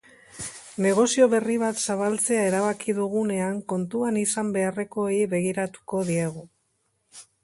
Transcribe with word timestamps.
Negozio 0.83 1.25
berri 1.33 1.57
bat 1.63 1.81
zabaltzea 1.85 2.45
erabaki 2.51 2.95
dugunean 2.99 3.59
kontuan 3.73 4.17
izan 4.23 4.49
beharrekoei 4.57 5.19
begiratuko 5.35 6.01
diegu. 6.09 6.43